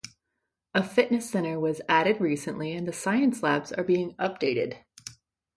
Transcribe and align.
A 0.73 0.81
fitness 0.83 1.29
center 1.29 1.59
was 1.59 1.79
added 1.87 2.19
recently 2.19 2.73
and 2.73 2.87
the 2.87 2.91
science 2.91 3.43
labs 3.43 3.71
are 3.71 3.83
being 3.83 4.15
updated. 4.15 4.77